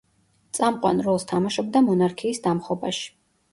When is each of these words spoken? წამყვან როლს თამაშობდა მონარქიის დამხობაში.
წამყვან 0.57 1.01
როლს 1.09 1.27
თამაშობდა 1.33 1.85
მონარქიის 1.91 2.43
დამხობაში. 2.49 3.09